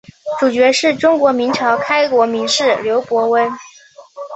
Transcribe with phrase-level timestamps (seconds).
[0.39, 3.47] 主角是中国明朝开国名士刘伯温。